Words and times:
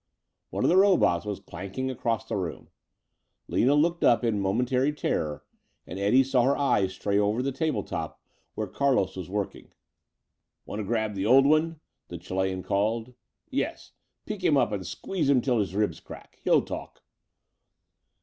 One 0.49 0.63
of 0.63 0.69
the 0.71 0.77
robots 0.77 1.27
was 1.27 1.39
clanking 1.39 1.91
across 1.91 2.25
the 2.25 2.35
room. 2.35 2.69
Lina 3.47 3.75
looked 3.75 4.03
up 4.03 4.23
in 4.23 4.39
momentary 4.41 4.91
terror 4.93 5.45
and 5.85 5.99
Eddie 5.99 6.23
saw 6.23 6.41
her 6.41 6.57
eyes 6.57 6.93
stray 6.95 7.19
over 7.19 7.43
the 7.43 7.51
table 7.51 7.83
top 7.83 8.19
where 8.55 8.65
Carlos 8.65 9.15
was 9.15 9.29
working. 9.29 9.73
"Want 10.65 10.79
to 10.79 10.85
grab 10.85 11.13
the 11.13 11.27
old 11.27 11.45
one?" 11.45 11.81
the 12.07 12.17
Chilean 12.17 12.63
called. 12.63 13.13
"Yes. 13.51 13.91
Pick 14.25 14.43
him 14.43 14.57
up 14.57 14.71
and 14.71 14.87
squeeze 14.87 15.29
him 15.29 15.39
till 15.39 15.59
his 15.59 15.75
ribs 15.75 15.99
crack. 15.99 16.39
He'll 16.43 16.63
talk." 16.63 17.03